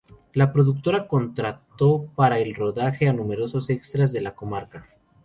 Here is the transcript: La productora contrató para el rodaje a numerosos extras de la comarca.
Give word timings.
La 0.33 0.51
productora 0.51 1.07
contrató 1.07 2.07
para 2.15 2.39
el 2.39 2.55
rodaje 2.55 3.07
a 3.07 3.13
numerosos 3.13 3.69
extras 3.69 4.11
de 4.11 4.21
la 4.21 4.33
comarca. 4.33 4.89